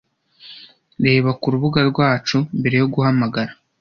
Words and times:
Reba 1.05 1.29
ku 1.39 1.47
rubuga 1.53 1.79
rwacu 1.89 2.37
mbere 2.61 2.75
yo 2.81 2.87
guhamagara 2.93 3.51